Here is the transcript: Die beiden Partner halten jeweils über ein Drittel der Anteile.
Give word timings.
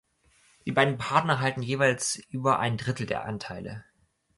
Die 0.65 0.71
beiden 0.71 0.97
Partner 0.97 1.39
halten 1.41 1.61
jeweils 1.61 2.15
über 2.29 2.57
ein 2.57 2.75
Drittel 2.75 3.05
der 3.05 3.25
Anteile. 3.25 3.85